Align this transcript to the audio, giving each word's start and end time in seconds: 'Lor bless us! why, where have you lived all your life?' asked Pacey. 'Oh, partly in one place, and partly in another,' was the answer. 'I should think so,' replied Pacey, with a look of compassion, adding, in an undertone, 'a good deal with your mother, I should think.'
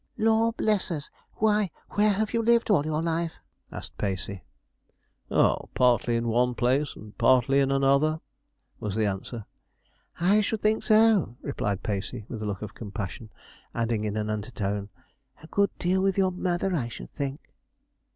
'Lor 0.17 0.51
bless 0.53 0.89
us! 0.89 1.11
why, 1.35 1.69
where 1.91 2.09
have 2.13 2.33
you 2.33 2.41
lived 2.41 2.71
all 2.71 2.83
your 2.87 3.03
life?' 3.03 3.37
asked 3.71 3.95
Pacey. 3.99 4.41
'Oh, 5.29 5.69
partly 5.75 6.15
in 6.15 6.27
one 6.27 6.55
place, 6.55 6.95
and 6.95 7.15
partly 7.19 7.59
in 7.59 7.69
another,' 7.71 8.19
was 8.79 8.95
the 8.95 9.05
answer. 9.05 9.45
'I 10.19 10.41
should 10.41 10.61
think 10.63 10.81
so,' 10.81 11.35
replied 11.43 11.83
Pacey, 11.83 12.25
with 12.29 12.41
a 12.41 12.47
look 12.47 12.63
of 12.63 12.73
compassion, 12.73 13.29
adding, 13.75 14.03
in 14.03 14.17
an 14.17 14.31
undertone, 14.31 14.89
'a 15.43 15.45
good 15.45 15.69
deal 15.77 16.01
with 16.01 16.17
your 16.17 16.31
mother, 16.31 16.75
I 16.75 16.87
should 16.87 17.13
think.' 17.13 17.51